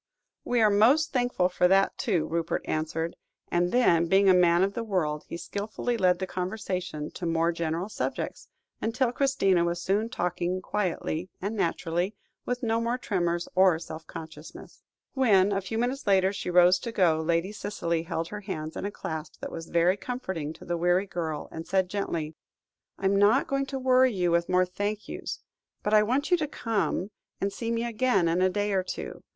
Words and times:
"We 0.43 0.61
are 0.61 0.71
most 0.71 1.13
thankful 1.13 1.47
for 1.47 1.67
that, 1.67 1.95
too," 1.95 2.25
Rupert 2.25 2.63
answered; 2.65 3.15
and 3.49 3.71
then, 3.71 4.07
being 4.07 4.27
a 4.27 4.33
man 4.33 4.63
of 4.63 4.73
the 4.73 4.83
world, 4.83 5.25
he 5.27 5.37
skilfully 5.37 5.95
led 5.95 6.17
the 6.17 6.25
conversation 6.25 7.11
to 7.11 7.27
more 7.27 7.51
general 7.51 7.87
subjects, 7.87 8.47
until 8.81 9.11
Christina 9.11 9.63
was 9.63 9.79
soon 9.79 10.09
talking 10.09 10.59
quietly 10.59 11.29
and 11.39 11.55
naturally, 11.55 12.15
with 12.47 12.63
no 12.63 12.81
more 12.81 12.97
tremors 12.97 13.47
or 13.53 13.77
self 13.77 14.07
consciousness. 14.07 14.81
When, 15.13 15.51
a 15.51 15.61
few 15.61 15.77
minutes 15.77 16.07
later, 16.07 16.33
she 16.33 16.49
rose 16.49 16.79
to 16.79 16.91
go, 16.91 17.21
Lady 17.21 17.51
Cicely 17.51 18.01
held 18.01 18.29
her 18.29 18.41
hands 18.41 18.75
in 18.75 18.85
a 18.85 18.91
clasp 18.91 19.39
that 19.39 19.51
was 19.51 19.67
very 19.67 19.97
comforting 19.97 20.51
to 20.53 20.65
the 20.65 20.77
weary 20.77 21.05
girl, 21.05 21.47
and 21.51 21.67
said 21.67 21.89
gently 21.91 22.33
"I 22.97 23.05
am 23.05 23.17
not 23.17 23.45
going 23.45 23.67
to 23.67 23.77
worry 23.77 24.11
you 24.11 24.31
with 24.31 24.49
more 24.49 24.65
thank 24.65 25.07
yous; 25.07 25.41
but 25.83 25.93
I 25.93 26.01
want 26.01 26.31
you 26.31 26.37
to 26.37 26.47
come 26.47 27.11
and 27.39 27.53
see 27.53 27.69
me 27.69 27.83
again 27.85 28.27
in 28.27 28.41
a 28.41 28.49
day 28.49 28.73
or 28.73 28.81
two. 28.81 29.21